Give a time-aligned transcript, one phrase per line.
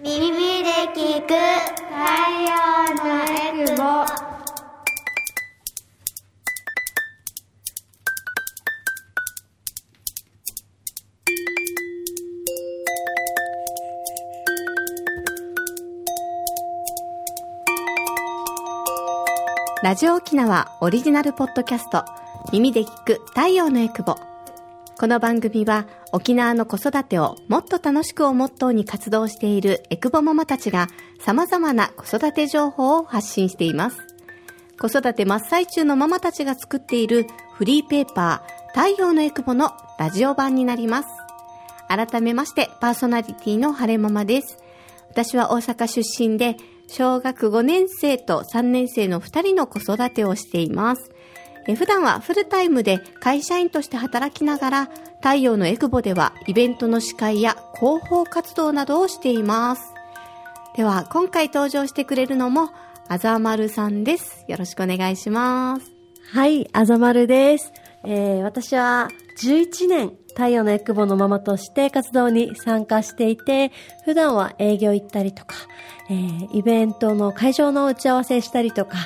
[0.00, 1.92] 耳で聞く太
[2.40, 2.54] 陽
[2.96, 3.82] のエクボ
[19.82, 22.04] ラジオ沖縄オリジナルポッドキャスト
[22.50, 24.16] 耳で聞く太陽のエクボ
[24.98, 33.96] この番組は沖縄の子育てをもっと楽しくをモットーに活動しているエクボママたちが様々な子育て情報を発信しています。
[34.78, 41.08] 子育て真っ最中のママたちが作っているフリーペーパー太陽のエクボのラジオ版になります。
[41.88, 44.58] 改めましてパーソナリティの晴れママです。
[45.08, 46.56] 私は大阪出身で
[46.88, 51.10] 小学5年生と3年生の2人の子育てをしています。
[51.76, 54.88] 普段はフルタイムで会社員として働きながら、
[55.22, 59.94] 太陽のエクボではイベントの司会や広報活動などをしています。
[60.76, 62.70] では、今回登場してくれるのも、
[63.06, 64.44] あざまるさんです。
[64.48, 65.92] よろしくお願いします。
[66.32, 67.72] はい、あざまるです。
[68.04, 73.70] えー、私は11年太陽のエクボのママとして活動に参加していて、
[74.04, 75.54] 普段は営業行ったりとか、
[76.10, 78.96] えー、イベントの会場の打ち合わせしたりとか、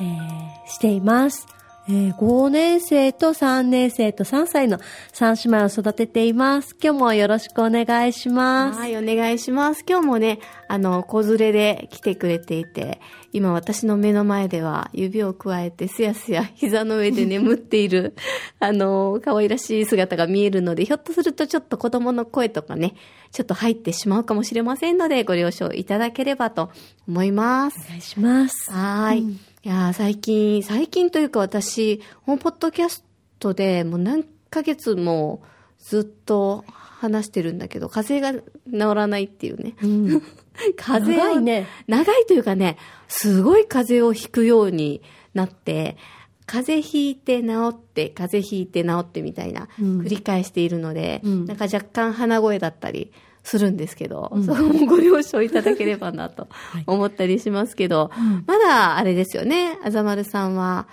[0.00, 1.46] えー、しています。
[1.88, 4.78] えー、5年生と3年生と3歳の
[5.12, 6.76] 3姉妹を育てています。
[6.80, 8.78] 今日もよろしくお願いします。
[8.78, 9.84] はい、お願いします。
[9.88, 13.00] 今日もね、あの、子連れで来てくれていて、
[13.32, 18.14] 今私の目の前では指を加えてすやすや膝の上で眠っている、
[18.60, 22.94] あの、可愛らしい姿が見えるので、ひょっとするとちょっと子供の声とかね、
[23.32, 26.70] ちょっと入ってしまうかもしれませんので、ご了承いただければと
[27.08, 27.80] 思います。
[27.86, 28.70] お願いします。
[28.70, 29.20] はい。
[29.20, 33.04] うん、いや最近、最近というか私、本ポッドキャス
[33.38, 35.40] トでもう何ヶ月も
[35.78, 39.74] ずっと話してるんだけど、風邪が治らないっていうね。
[39.80, 40.22] うん、
[40.76, 41.68] 風邪長いね。
[41.86, 45.00] 長いというかね、すごい風邪をひくように
[45.32, 45.96] なって、
[46.44, 53.12] 風邪ひいて治って、風邪ひいて治ってみたいな、繰り返しているので、うん、なんか若干鼻声だったり
[53.42, 56.48] するんですけど、うん、そこもご了承いただければなと
[56.86, 60.86] 思ったりしますけど、はい、まだあれですよね、あざまるさんは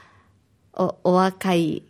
[0.74, 1.84] お、お若い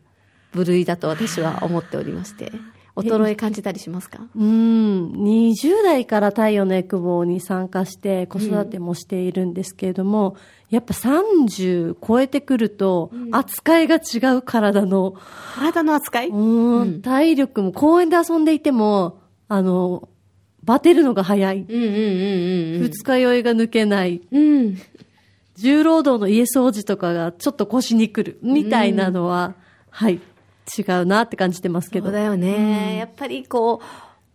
[0.54, 2.52] 部類だと私は思っておりまして。
[2.96, 4.20] 衰え感じたりしますか？
[4.36, 5.12] うん。
[5.14, 10.36] 20代から太陽のエクボに参加して子育てもしているんですけれども、うん、
[10.70, 15.14] やっぱ30超えてくると、扱いが違う体の。
[15.56, 16.28] 体の扱い？
[16.28, 17.02] うん。
[17.02, 20.10] 体力も公園で遊んでいても、あの、
[20.70, 21.66] バテるのが早い。
[21.68, 21.84] うんうん
[22.84, 24.22] うん日酔いが抜けない。
[24.32, 24.78] うん。
[25.56, 28.40] 重労働の家掃除とかがちょっと腰にくる。
[28.44, 29.56] みたいなのは、うん、
[29.90, 30.22] はい。
[30.78, 32.06] 違うなって感じてますけど。
[32.06, 32.90] そうだよね。
[32.92, 33.86] うん、やっぱりこう、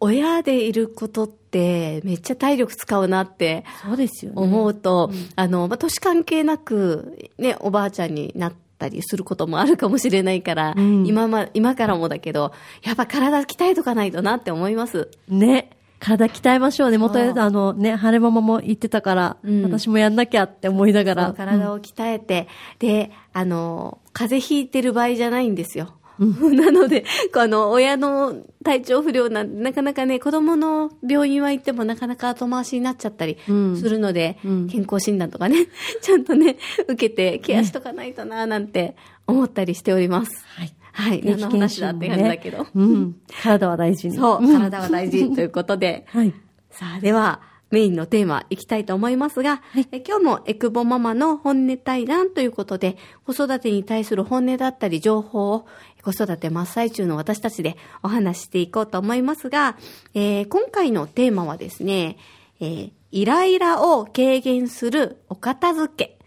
[0.00, 4.42] 親でいることってめっちゃ体力使うなってそうですよね。
[4.42, 12.52] 思うと、うん、あの、まあ、年関係なく、ね、おばあちゃんになったりすることもあるかもしれないから、うん、今ま、今からもだけど、
[12.82, 15.08] やっぱ体鍛えとかないとなって思います。
[15.28, 15.70] ね。
[16.04, 16.98] 体鍛えましょうね。
[16.98, 21.32] 元あのね、晴れママも言ってたから、うん、私もやんなきゃって思いながら。
[21.32, 22.46] 体を鍛えて、
[22.78, 25.94] で、あの、風邪ひいてる場合じゃないんですよ。
[26.20, 33.50] なので、あの、親の体調不良なんなかなかね、子供の病院は行ってもなかなか後回しになっちゃったりす
[33.88, 35.66] るので、うんうん、健康診断とかね、
[36.02, 38.94] ちゃんとね、受けてケアしとかないとな、なんて
[39.26, 40.44] 思ったりしております。
[40.48, 40.74] はい。
[40.94, 41.22] はい。
[41.24, 42.58] 何の話だって感じだけど。
[42.58, 43.16] ね、うん。
[43.42, 44.16] 体は大事に。
[44.16, 46.06] そう、体は大事ということで。
[46.10, 46.32] はい。
[46.70, 47.40] さあ、では、
[47.70, 52.96] メインのテーマいきたいと思いますが、はい、え今日もエクボママの本音対談ということで、
[53.26, 55.66] 子育てに対する本音だったり情報を
[56.04, 59.76] 子育て真っ最中の私たちでお話していこうと思いますが、
[60.14, 62.16] えー、今回のテーマはですね、
[62.60, 66.18] えー、イライラを軽減するお片付け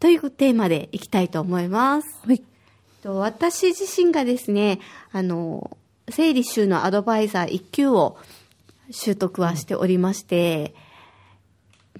[0.00, 2.08] というテーマでいきたいと思います。
[2.26, 2.42] はい。
[3.04, 4.80] 私自身がですね、
[5.12, 5.76] あの、
[6.10, 8.16] 整理収納アドバイザー1級を
[8.90, 10.74] 習得はしておりまして、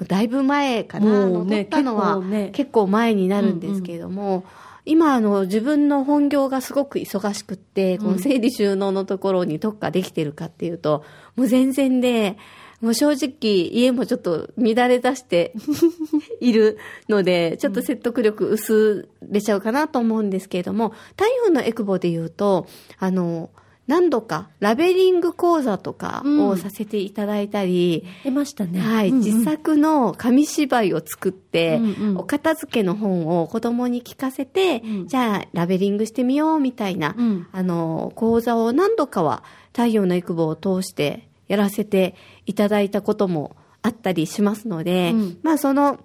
[0.07, 2.23] だいぶ前かな、ね、取ったのは
[2.53, 4.45] 結構前になるんですけれども、うんうん、
[4.85, 11.05] 今あの自分の本業がすごく忙しくって、この整理収納のところに特化できてるかっていうと、
[11.37, 12.37] もう全然で、
[12.81, 15.53] もう正直家もちょっと乱れ出して
[16.41, 16.79] いる
[17.09, 22.67] ので、ちょっと説得力薄れちゃうかなと思うんですけれども、太陽のエクボで言うと、
[22.99, 23.51] あの、
[23.89, 28.81] 何度かラベリング講座とかをさせていただいたり、出ましたね。
[28.81, 29.25] はい、うんうん。
[29.25, 32.17] 自作の紙芝居を作って、うんうん。
[32.19, 35.09] お片付けの本を子供に聞かせて、うん。
[35.09, 37.47] じゃあラベリングしてみようみたいな、うん。
[37.51, 39.43] あの、講座を何度かは
[39.73, 42.15] 太陽の育母を通してやらせて
[42.47, 45.39] いただいたこともあったりしますので、うん。
[45.43, 45.99] まあその、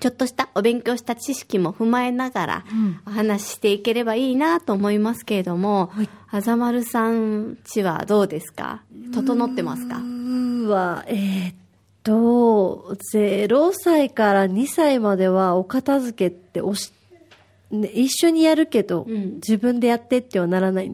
[0.00, 2.64] ちょっとしたお勉強した知識も踏まえながら
[3.06, 6.08] お話ししていければいいなと思いますけれども、はい。
[6.30, 8.82] あざまるさんちはどうですか？
[9.14, 9.98] 整ってますか？
[9.98, 11.54] うーわ、えーっ
[12.02, 16.90] と、0歳から2歳まではお片付けっておし、
[17.72, 19.34] ね、一緒にやるけど、うん。
[19.36, 20.92] 自分でやってってはならないけ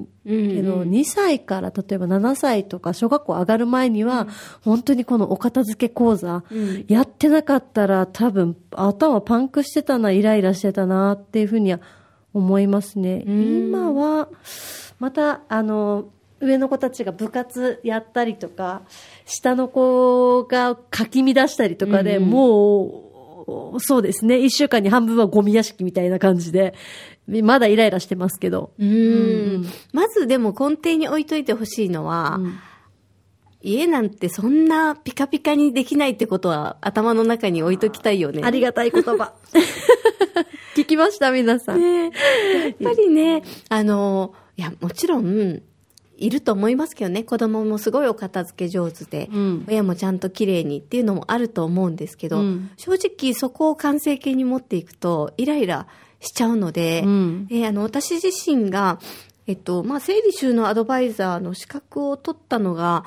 [0.62, 4.28] ど、うんうん2歳から例えば7歳とか小学校上がる前には、
[4.62, 6.84] 本当にこのお片付け講座、うん。
[6.86, 11.80] やってなかったら多分頭パンクしてたな、イライラしてたなっていうふうには
[12.32, 13.24] 思いますね。
[13.26, 13.69] うん。
[13.69, 14.28] 今は、
[15.00, 16.10] また、あの、
[16.40, 18.82] 上の子たちが部活やったりとか、
[19.24, 22.31] 下の子がかき乱したりとかで、うんうん。
[22.31, 23.07] もう、
[23.78, 26.74] そうですね、一週間に半分はゴミ屋敷みたいな感じで、
[27.26, 28.72] まだイライラしてますけど。
[28.78, 32.58] うーんまずでも根底に置いといてほしいのは、うん
[33.60, 38.42] 家なんてそんなピカピカにできないってことは頭の中に置いときたいよね。
[38.44, 39.34] ありがたい言葉。
[40.76, 41.80] 聞きました、皆さん。
[41.80, 45.62] ねやっぱりね、あの、いや、もちろん、
[46.19, 49.65] いると思いますけどね、子供もすごいお片付け上手で、うん。
[49.69, 52.70] 親もちゃんと綺麗にっていうのもあると思うんですけど、うん。
[52.76, 55.87] 正直そこを完成形に持っていくと、イライラ
[56.20, 57.49] しちゃうので、うん。
[57.50, 58.99] えーあの、私自身が、
[59.47, 63.05] えっと、まあ、整理収納アドバイザーの資格を取ったのが、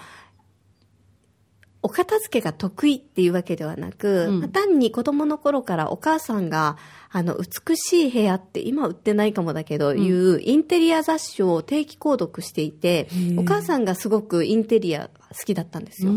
[1.83, 4.39] お片付けが得意っていうわけではなく、うん。
[4.41, 6.77] まあ単に子供の頃からお母さんが、
[7.11, 13.07] あの、美しい部屋って今売ってないかもだけど、いうインテリア雑誌を定期購読していて、
[13.37, 16.11] お母さんがすごくインテリア好きだったんですよ。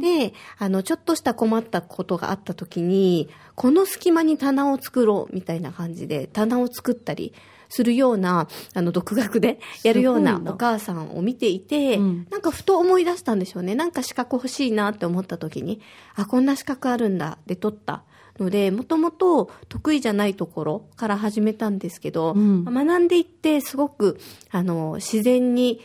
[0.00, 7.32] で、あの、ちょっとした困ったことがあった時に、この隙間に棚を作ろうみたいな感じで、棚を作ったり
[7.74, 13.74] するような、あの、独学でやるようなお母さんを見ていて、うんなんかふと思い出したんでしょうね。
[13.74, 15.80] なんか資格欲しいなって思った時に、
[16.14, 18.04] あ、こんな資格あるんだで取った。
[18.38, 24.18] ので、もともと得意じゃないところから始めたんですけど、うん学んでいってすごく、
[24.50, 25.80] あの、自然に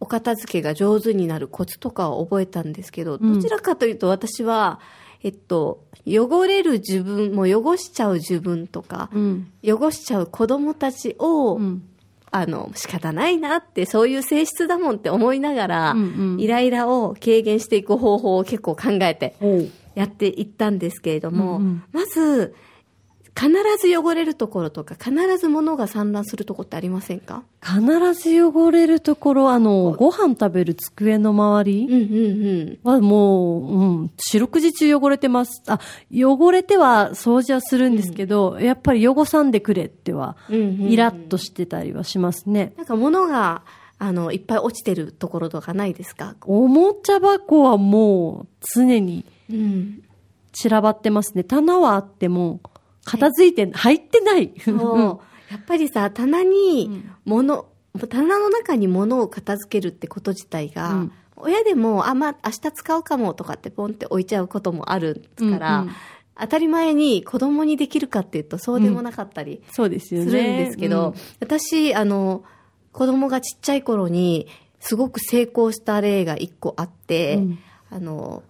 [0.00, 4.80] お片付けが上手になるコツとかを覚えたんですけど、うんどちらかというと私は、
[5.22, 9.52] えっと、汚れる自分、もう汚しちゃう自分とか、うん。
[9.64, 11.82] 汚しちゃう子供たちを、うん。
[12.34, 19.36] あの、仕方ないなって、そういう性質だもんって思いながら、うんうんイライラを軽減していく方法を結構考えて。
[19.94, 22.54] やっていったんですけれども、うんうんまず、
[23.34, 23.50] 必
[23.80, 27.44] ず汚れるところとか、必ず物が散乱するところってありませんか？
[27.62, 27.80] 必
[28.12, 31.86] ず汚れるところ、あの、ご飯食べる机の周り？
[31.86, 32.94] うんうんうん。
[32.94, 35.62] はもう、うん、四六時中汚れてます。
[35.66, 35.80] あ、
[36.12, 42.74] 汚れては掃除はするんですけど、やっぱり汚さんでくれっては、うんうんうんイラッとしてたりはしますね。
[42.76, 43.62] なんか物が、
[43.98, 46.36] あの、いっぱい落ちてるところとかないですか？
[46.42, 50.02] おもちゃ箱はもう常にうん。
[50.52, 51.44] 散らばってますね。
[51.44, 52.60] 棚はあっても、
[53.04, 54.52] 片付いて、入ってない。
[54.58, 55.20] そう。
[55.52, 57.66] やっぱりさ、棚に物、
[58.08, 61.12] 棚の中に物を片付けるってこと自体が、うん。
[61.36, 65.94] 親でも、あ、まあ、明日使うかもとかってポンって置いちゃうこともあるから、うんうん。
[66.38, 70.32] 当たり前に子供にできるかっていうとそうでもなかったりそうですすよね。
[70.32, 72.44] るんですけど、私、あの、
[72.92, 74.46] 子供がちっちゃい頃に、
[74.80, 77.58] すごく成功した例が一個あって、うん。
[77.90, 78.42] あの、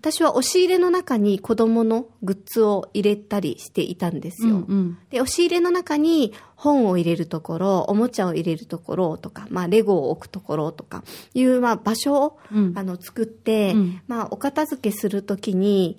[0.00, 4.48] 私は押し入れの中に子供のグッズを入れたりしていたんですよ。
[4.48, 4.98] うんうん。
[5.10, 12.72] で、押し入れの中に本を入れるところ、おもちゃを入れるところとか、まあ、レゴを置くところとかいう、まあ、場所を、うん。
[12.76, 14.00] あの、作って、うん。
[14.06, 15.98] まあ、お片付けするときに、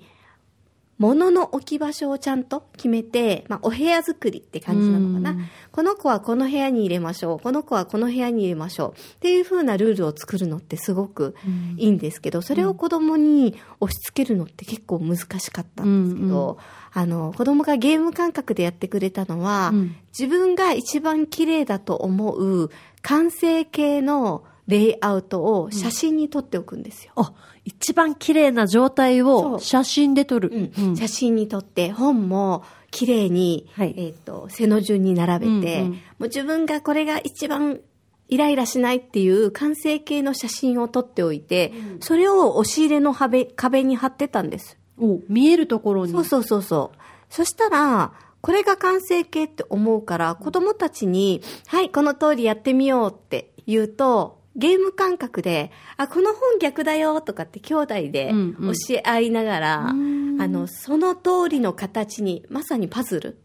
[1.02, 5.30] 物の置き場所をちゃんと決めて、まあ、お部屋作りって感じなのかな。
[5.32, 7.40] うんこの子はこの部屋に入れましょう。
[7.40, 8.90] この子はこの部屋に入れましょう。
[8.92, 11.34] っていう風なルールを作るのってすごく
[11.78, 16.58] いいんですけど、それを子供に押し付けるのって結構難しかったんですけど、
[16.92, 27.12] あの、子供がゲーム感覚でやってくれたのは、うん自分が一番綺麗だと思う完成形のレイアウトを写真に撮っておくんですよ。
[27.16, 27.32] あ、
[27.64, 30.72] 一番綺麗な状態を写真で撮る。
[30.76, 37.80] うんうん写真に撮って本も綺麗に、はいえっと背の順に並べて、うんうんもう自分がこれが一番
[38.28, 44.78] イライラしないっていう完成形の写真を撮っておいて、それを押し入れの壁壁に貼ってたんです。
[44.98, 46.12] お見えるところに。
[46.12, 46.98] そうそうそうそう。
[47.28, 58.72] そしたら、これが完成形って思うから、子供たちに、はい、この通りやってみようって言うと、ゲーム感覚で、あ、この本逆だよとかって兄弟でうんうん。
[58.74, 63.38] 教え合いながら、あの、その通りの形に、まさにパズル。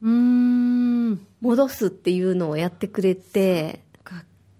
[1.41, 3.81] 戻すっていうのをやってくれて、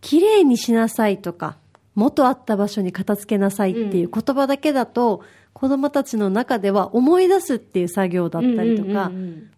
[0.01, 1.57] 綺麗にしなさいとか、
[1.95, 5.23] 元あった場所に片付けなさいっていう言葉だけだと、
[5.57, 9.11] 子供たちの中では思い出すっていう作業だったりとか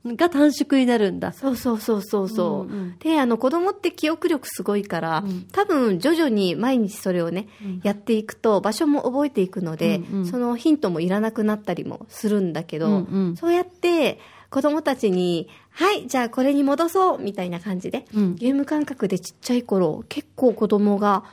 [0.05, 1.33] が短縮になるんだ。
[1.33, 2.73] そうそうそうそうそう。
[2.73, 2.97] うんうん。
[2.99, 5.47] で、あの、子供って記憶力すごいから、うん。
[5.51, 7.81] 多分徐々に毎日それをね、うん。
[7.83, 10.25] やっていくと場所も覚えていくので、うんうん。
[10.25, 13.35] そのヒントもいらなくなったりもするんだけど、うんうん。
[13.35, 18.35] そうやって子供たちに、はい、じゃあこれに戻そうみたいな感じで、うん。
[18.35, 21.25] ゲーム感覚でちっちゃい頃、結構子供が、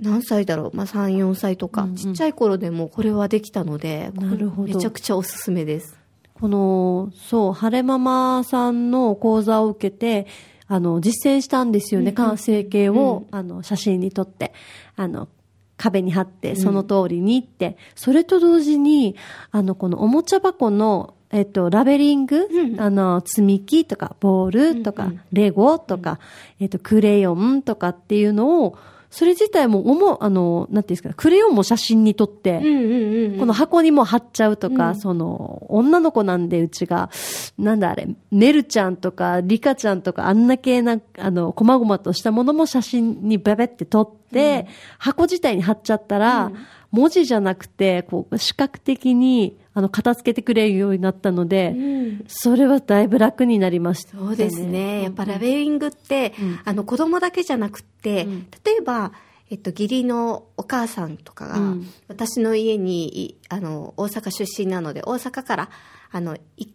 [0.00, 0.76] 何歳だろう？
[0.76, 1.96] まあ3、4歳とか、うんうん。
[1.96, 4.74] ちっちゃい頃でもこれはできたので、なるほど。
[4.74, 5.96] めちゃくちゃおすすめです。
[6.34, 10.26] この、そう、晴れママさんの講座を受けて、
[10.68, 12.10] あの、実践したんですよね。
[12.10, 14.52] うん完成形を、あの、写真に撮って、
[14.96, 15.28] あの、
[15.76, 19.16] 壁に貼って、その通りにって、それと同時に、
[19.50, 25.20] あの、このおもちゃ箱の、えっと、ラベリング、うんあの、積み木とか、ボールとか、うんうん。
[25.32, 26.18] レゴとか、
[26.60, 28.78] えっと、クレヨンとかっていうのを、
[29.10, 33.38] それ自体も、おも、あの、なんていうんですか、クレヨンも写真に撮って、うんうんうん。
[33.38, 34.96] この箱にも貼っちゃうとか、うん。
[34.96, 37.10] その、女の子なんでうちが、
[37.58, 44.66] なんだあれ、メルちゃんとか、リカちゃんとか、あんな系な、あの、細々としたものも写真にベベって撮って、
[44.98, 46.56] 箱自体に貼っちゃったら、うん。
[46.90, 52.24] 文字じゃなくて、こう、視覚的に、あの、片付けてくれるようになったので、うん。
[52.26, 55.04] それはだいぶ楽になりました、そうですね。
[55.04, 56.60] やっぱラベリングって、うん。
[56.64, 58.46] あの子供だけじゃなくって、うん。
[58.64, 59.12] 例えば、
[59.50, 61.86] えっと、義理のお母さんとかが、うん。
[62.08, 65.70] 私の家に、いあの、大阪出身なので、大阪から、
[66.10, 66.66] あの、い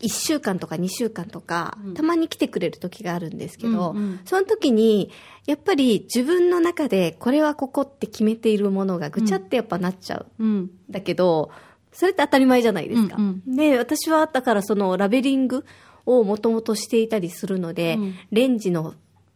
[0.00, 1.94] 1週間とか2週間とか、うん。
[1.94, 5.10] たまに来てくれる時があるんですけど、うんうんその時に、
[5.46, 10.26] やっぱり自分の中でこれはここって決めているものがぐちゃってやっぱなっちゃう。
[10.38, 10.70] うん。
[10.90, 11.50] だけど、
[11.92, 13.16] それって当たり前じゃないですか。
[13.18, 15.64] うんで、私はだからそのラベリング
[16.06, 18.94] をもともとしていたりするので、うんレンジの、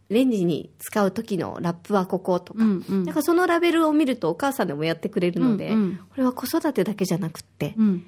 [0.09, 8.05] レンジに使う時のラップはこことか、うんうんだからそのラベルを見るとお母さんでもやってくれるので、うんうんこれは子育てだけじゃなくって、うん。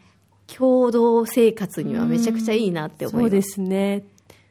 [0.47, 3.31] 共同生活にはめちゃくちゃいいなって思います。
[3.31, 4.05] そうですね。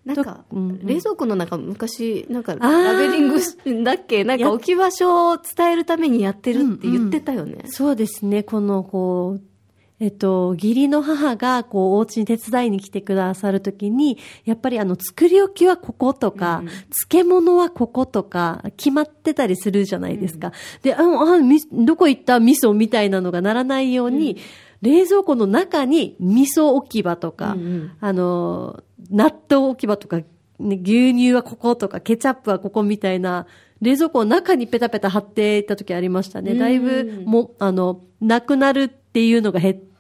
[0.05, 4.25] なんか、うんうん冷蔵庫の中昔、なんかーラベリングだっけ？
[4.25, 7.59] なんかや置き場所を伝えるためにやってるって言ってたよね。
[7.67, 9.43] そうですね、この、こう、
[10.05, 16.69] えっと、義理の母が、こう、お家に手伝いに来てくださるときに、やっぱりあの、作り置きはこことか、うん
[17.09, 20.53] 漬物はこことか、決まってたりするじゃないですか。
[20.83, 22.39] で、あ、あ、みどこ行った？
[22.39, 24.37] 味噌みたいなのがならないように、
[24.83, 27.93] 冷蔵庫の中に味噌置き場とか、うんうん。
[27.99, 33.47] あの、納豆置き場とか、ね牛乳はこことか、ケチャップはここみたいな、
[33.81, 36.55] 冷蔵庫の中にペタペタ貼っていた時ありましたね。
[36.55, 39.94] だいぶ、も、あの、なくなるっていうのが減って、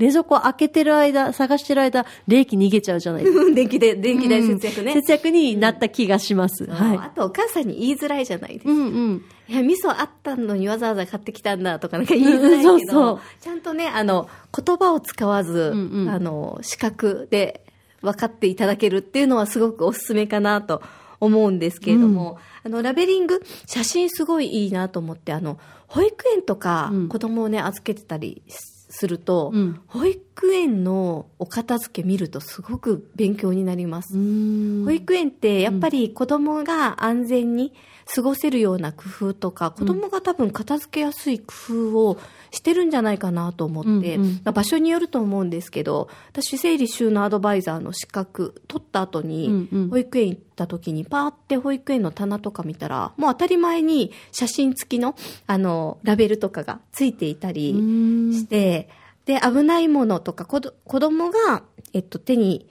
[0.00, 3.44] 冷蔵庫開けてる間、探してる間、冷気逃げちゃうじゃないですか。
[3.54, 4.94] 電気で、電気代節約ね。
[4.94, 6.64] 節約になった気がします。
[6.64, 6.96] はい。
[6.96, 8.70] あとお母さんに言いづらいじゃないですか。
[8.70, 9.24] うんうん。
[9.46, 17.66] いや、味噌あったのにわざわざ買ってきたんだとかなんか言いづらいけど、うんそうそうちゃんとね、あの、言葉を使わず、うんうんあの、視覚で
[18.00, 20.80] 分かっていただけるっていうのはすごくおすすめかなと
[21.20, 25.58] 思うんですけれども、あの、ラベリング、写真すごいいいなと思って、あの、
[25.88, 28.42] 保育園とかうん子供をね、預けてたり
[28.90, 29.80] すると、うん。
[29.86, 34.18] 保育園のお片付け見るとすごく勉強になります。
[34.18, 34.84] うん。
[34.84, 37.72] 保育園ってやっぱり子供が安全に
[38.12, 41.54] 過ごせるような工夫とか、子供が多分片付けやすい工
[41.92, 42.18] 夫を
[42.50, 49.90] してるんじゃないかなと思って、うんうんまあ場所によると思うんですけど、私整理収納アドバイザーの資格取った後に、うんうん。
[49.90, 57.82] 保育園行った時にパーって保育園の棚とか見たら、もう当たり前に写真付きのあのラベルとかがついていたり、う
[58.30, 58.32] ん。
[58.34, 58.90] して、
[59.24, 61.62] で、危ないものとか、子ど子供が、
[61.94, 62.68] えっと、手に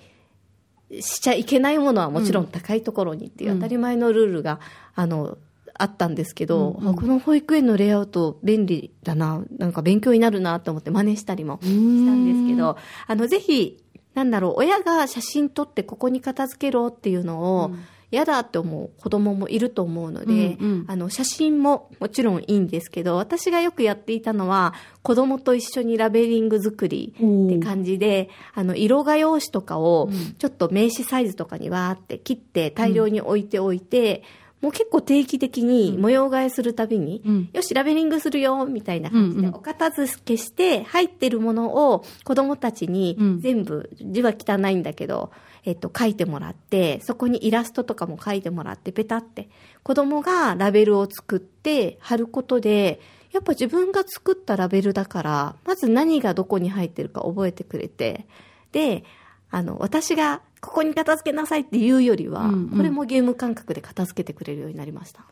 [0.99, 3.57] しちゃいけないものはもちろん高いところにっていううん。
[3.57, 4.59] 当たり前のルールが、
[4.93, 5.39] あの、
[5.73, 6.87] あったんですけど、うん。
[6.87, 12.77] うんあこの保育園のレイアウト便利だな、なんか勉強になるなと思って真似したりもしたんですけど、
[13.07, 17.79] あの、ぜひ、なんだろう、親が写真撮ってここに片付けろっていうのを、うん。
[18.11, 24.73] 嫌だって思う子供もいると思うので、うんうんあの、写真ももちろんいいんですけど、私がよくやっていたのは、
[25.03, 34.23] 子供と一緒にラベリング作りって感じで、あの、色画用紙とかをうん、ちょっと名刺サイズとかにわーって切って大量に置いておいて、
[34.61, 37.49] もう結構定期的に模様替えするたびに、うん。
[37.53, 39.51] よし、ラベリングするよ、みたいな感じうんうん。
[39.51, 43.39] でお片付けして、入ってるものを子供たちにうん。
[43.39, 45.31] 全部、字は汚いんだけど、
[45.65, 49.49] えっと、書いてもらって、そこにイラストとかも書いてもらって、ペタって、
[49.83, 52.99] 子供がラベルを作って貼ることで、
[53.31, 58.25] やっぱ自分が作ったラベルだから、まず何がどこに入ってるか覚えてくれて、
[58.71, 59.03] で、
[59.51, 65.25] あの、私がここに片付けなさいって言うよりは、うんうんこれもゲーム感覚で片付けてくれるようになりました。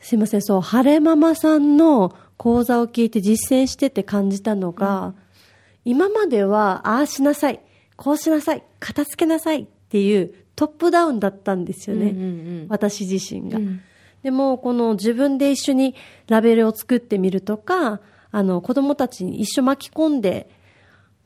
[0.00, 5.14] すいません、そう、晴れママさんの講座を聞いて実践してて感じたのが、
[5.84, 7.60] 今までは、ああしなさい、
[7.96, 12.10] こうしなさい、片付けなさいっていうトップダウンだったんですよね。
[12.10, 12.26] うんうんう
[12.64, 13.58] ん私自身が。
[13.58, 13.80] うん
[14.24, 15.94] でも、この自分で一緒に
[16.28, 18.00] ラベルを作ってみるとか、
[18.30, 20.48] あの、子供たちに一緒巻き込んで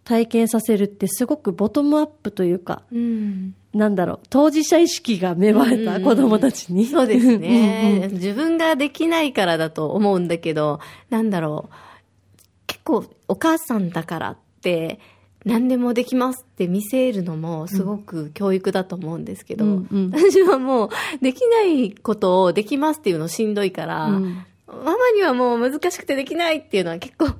[0.08, 6.86] 体験させるってすごくボトムアップというか、うんなんだろう、当事者意識が芽生えた子供たちに。
[6.86, 8.08] そうですうんね。
[8.12, 11.74] 自分ができないからだと思うんだけど、なんだろう。
[12.66, 14.98] 結構お母さんだからって、
[15.44, 27.34] 何でもできますって見せるのもすごく教育だと思うんですけど、うんうん私はもうできないことをできますっていうのしんどいから、うんママにはもう難しくてできないっていうのは結構、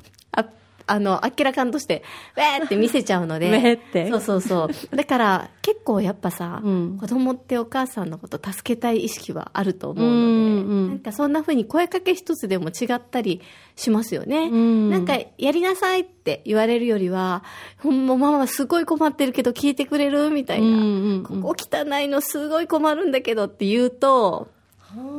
[0.88, 2.02] ああの、あっけらかんとして、
[2.36, 3.48] ウェーって 見せちゃうので。
[3.50, 4.08] ウェーって？
[4.10, 4.96] そうそうそう。
[4.96, 13.40] だから、結構やっぱさ、うん子供ってお母さんのこと助けたい意識はあると思うので、うんうんなんかそんな風に声かけ一つでも違ったり
[13.76, 14.48] しますよね。
[14.50, 17.44] うんなんか、やりなさいって言われるよりは、
[17.78, 20.66] ほんまママはすごい困ってるけど聞いてくれるみたいな。
[20.66, 24.48] うんうんうんここ汚いのすごい困るんだけどって言うと、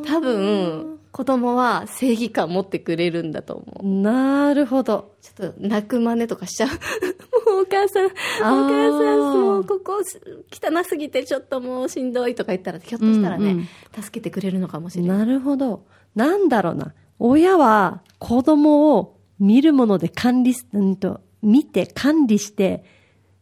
[0.05, 4.01] 多分、子供は正義感持ってくれるんだと思う。
[4.01, 5.15] なるほど。
[5.21, 6.69] ちょっと泣く真似とかしちゃう。
[7.49, 10.01] もうお母さん、お母さん、もうここ
[10.51, 13.67] 汚すぎてちょっともうしんどいとか言ったら、ひょっとしたらね、うんうん
[14.01, 15.17] 助けてくれるのかもしれない。
[15.17, 15.83] なるほど。
[16.15, 16.93] なんだろうな。
[17.17, 22.83] 親は子供を見るもので管理す、うんと、見て管理して、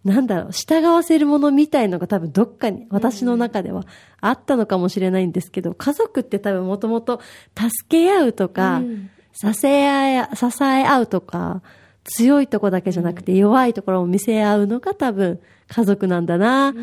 [0.08, 3.86] なんだろう、従わせるものみたいのが多分どっかに私の中では
[4.22, 7.20] あったのかもしれないんですけど、家族って多分もともと
[7.56, 9.10] 助け合うとか、うん。
[9.40, 11.62] 支え合い、支え合うとか、
[12.04, 16.74] 強いとこだけじゃなくて弱いところを見せ合うのが多分家族なんだな。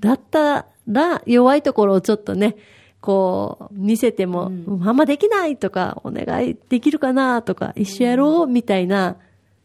[0.00, 2.56] だったら弱いところをちょっとね、
[3.00, 4.52] こう見せても、
[4.84, 9.16] あんまできないとか、お願いできるかなとか、一緒やろうみたいな、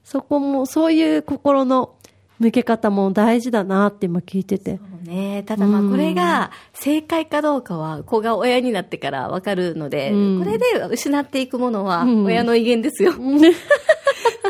[0.03, 1.93] そこも、そういう心の
[2.39, 4.79] 向け方も大事だなって今聞いてて。
[5.03, 5.43] ね。
[5.45, 5.91] ただまあうん。
[5.91, 10.39] これが正解かどうかは子が親になってからわかるので、うん。
[10.39, 12.25] これで失っていくものはうん。
[12.25, 13.13] 親の威厳ですよ。
[13.19, 13.37] も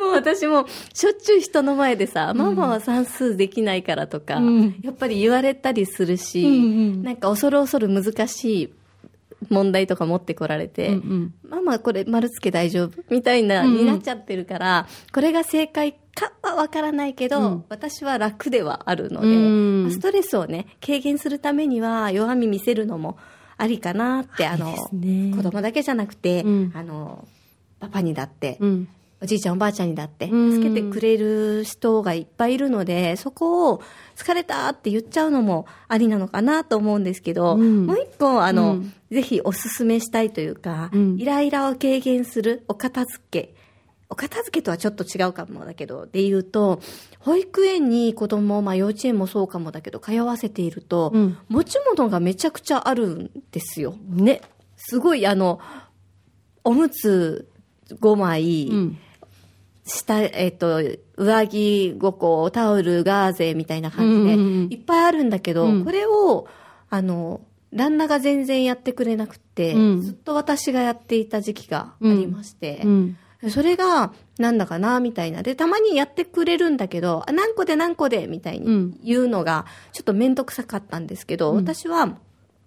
[0.10, 4.80] う私もしょっちゅう人の前でさ、ママは算数できないからとか、うん。
[4.82, 6.56] やっぱり言われたりするし、うんう
[6.98, 8.74] んなんか恐る恐る難しい
[9.50, 11.34] 問題とか持ってこられて、うんうん。
[11.50, 13.78] ママこれ丸つけ大丈夫みたいな、うんうん。
[13.78, 17.66] になっちゃってるから、これが正解かはわからないけど、うん。
[17.70, 19.92] 私は楽ではあるので、うん。
[19.92, 23.18] ストレスをね、軽減するためには弱み見せるのも
[23.58, 25.34] ありかなって、あの、ね。
[25.36, 26.72] 子供だけじゃなくて、うん。
[26.76, 27.28] あの、
[27.80, 28.88] パパにだって、うん。
[29.22, 30.54] おじいちゃんおばあちゃんにだってうん。
[30.54, 33.82] 助けてくれる人がいっぱいいるので、そこを
[34.16, 37.86] 疲れたって言っちゃうのもありなのかなと思うんですけど、うん。
[37.86, 38.94] もう一個、あの、うん。
[39.12, 41.18] ぜひおすすめしたいというか、うん。
[41.20, 43.59] イライラを軽減するお片付け。
[44.10, 46.82] お片付けとはちょっと違うかもだけど、で言うと、
[47.20, 53.96] 保育園に子供、まあ幼稚園もそうかもだけど、通わせていると、うん持ち物がめちゃくちゃあるんですよ。
[54.10, 54.42] ね。
[54.78, 55.60] すごい、あの、
[56.64, 57.48] おむつ
[58.00, 58.98] 5枚、うん。
[59.86, 60.82] 下、えっ、と、
[61.18, 66.48] 上着5個、タオル、ガーゼみたいな感じで、うんうんうんいっぱいあるんだけど、うんこれを、
[66.90, 67.42] あの、
[67.72, 73.18] 旦那が全然やってくれなくて、うんずっと私がやっていた時期がありまして、うん。
[73.48, 75.44] それが、なんだかな、みたいな。
[75.44, 82.18] で、たまにやってくれるんだけど、あ何個で何個で、みたいに言うのが、ちょっとめんどくさかったんですけど、私は、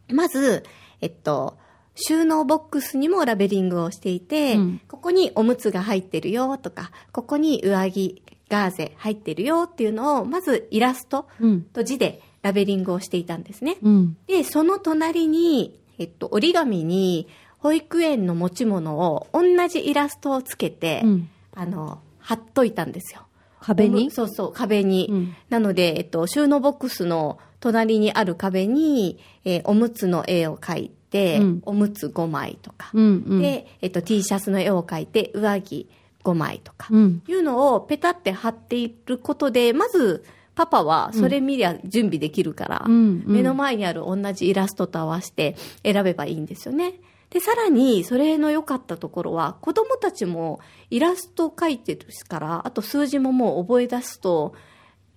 [0.08, 0.62] まず、
[1.02, 1.58] えっと、
[1.94, 11.62] 収納ボックスにもラベリングをしていて、うんここにおむつが入ってるよとか、ここに上着、ガーゼ入ってるよっていうのを、まずイラストうん。
[11.62, 13.78] と字でラベリングをしていたんですね。
[13.82, 14.16] うん。
[14.26, 17.26] で、その隣に、えっと、折り紙に、
[17.62, 23.22] 保育園の持ち物を同じイラストをつけて、うんあの、貼っといたんですよ。
[23.61, 24.11] 壁に？
[24.11, 25.07] そうそう、壁に。
[25.11, 33.05] うんなので、えっと、収納ボックスの隣にある壁に、えーおむつの絵を描いて、うんおむつ5枚とか、うん。
[33.05, 33.42] うん。
[33.42, 35.88] で、えっと、T シャツの絵を描いて、上着
[36.25, 37.22] 5枚とか、うん。
[37.29, 46.94] いうのをペタって貼っていることで、まず、パパはそれ見りゃ準備できるから、うんうん目の前にある同じイラストと合わせて選べばいいんですよね。
[47.33, 54.55] で、さらに、それの良かったところは、子供たちもイラストを描いてるから、あと数字ももう覚え出すと、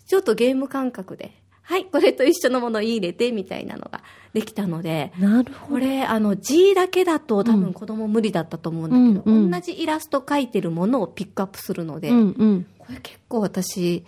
[0.07, 4.01] ちょっとゲーム感覚で、はい、これと一緒のもの入れて、みたいなのが
[4.33, 5.73] できたので、なるほど。
[5.73, 12.67] これ、あの、字だけだと多分子供無理だったと思うんだけど、うんうん同じイラスト描いてるものをピックアップするので、うんうん。
[12.79, 14.05] これ結構私、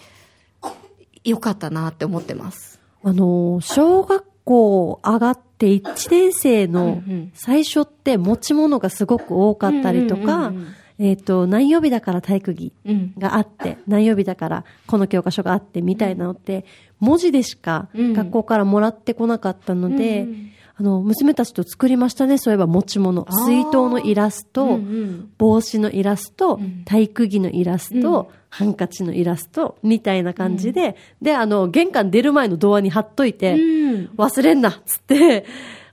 [1.26, 2.80] 良かったなって思ってます。
[3.04, 7.32] あの、小学校上がって1年生のうんうん。
[7.34, 13.14] 最初って持ち物がすごく多かったりとかうんうんうんうん、えっ、と、何曜日だから体育着うん。
[13.18, 16.66] があって、何曜日だからこの教科書があってみたいなのって、
[17.00, 18.14] 文字でしかうん。
[18.14, 23.26] 学校からもらってこなかったので、うんあの、娘たちと作りましたね、そういえば持ち物。
[23.46, 25.30] 水筒のイラスト、うんうん。
[25.40, 26.84] 帽子のイラスト、うん。
[26.86, 34.10] 体育着のイラスト、ハンカチのイラスト、みたいな感じで、で、あの、玄関出る前のドアに貼っといて、うん。
[34.18, 35.46] 忘れんなっつって、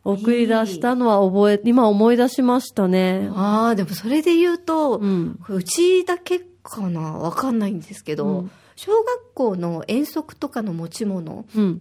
[0.04, 3.30] 送り出したのは覚え、今思い出しましたね。
[3.32, 5.00] ああ、でもそれで言うと、
[5.48, 7.00] うちだけかな？
[7.00, 8.50] わかんないんですけど、うん。
[8.76, 11.80] 小学校の遠足とかの持ち物うん。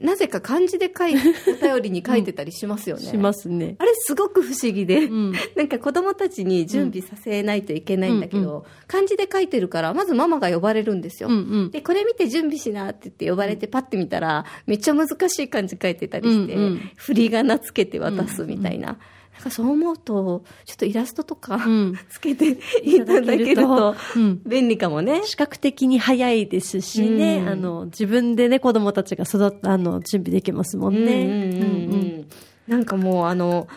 [0.00, 1.16] なぜか漢字で書いお
[1.62, 3.02] 便りに書いてたりしますよね。
[3.02, 3.76] しますね。
[3.78, 5.32] あれすごく不思議で、うん。
[5.54, 11.28] なんか子供たちに準備させないといけないんだけど、うん漢字で書いてるから、まずママが呼ばれるんですよ。
[11.28, 11.70] うんうん。
[11.70, 18.98] で、これ見て準備しなって言って呼ばれてパッて見たら、めっちゃ難しい漢字書いてたりして、うんうん振り仮名つけて渡すみたいな。
[19.36, 21.94] なんかそう思うと、ちょっとイラストとか、うん。
[22.10, 24.40] つけていただけるとうん。
[24.44, 25.22] 便利かもね。
[25.24, 31.24] 視覚的に早いですしね、うんあの、自分でね、子供たちが育った、あの、準備できますもんね。
[31.24, 32.26] うんうんうんうん
[32.66, 33.68] なんかもうあの、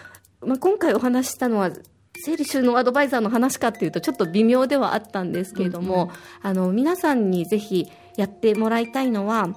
[0.42, 1.72] まあ、今回お話ししたのは
[2.22, 9.50] 整理収納アドバイザーの話かっていうとちょっと微妙ではあったんですけれども、あの皆さんにぜひやってもらいたいのは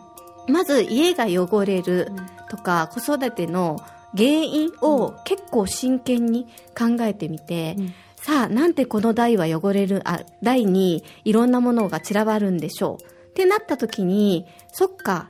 [0.48, 2.12] まず家が汚れる
[2.50, 3.78] とか子育ての
[4.16, 6.46] 原因を結構真剣に
[6.79, 15.27] 考えてみて、うんさあなんでこの台は汚れるあ台にいろんなものが散らばるんでしょうってなった時にそっか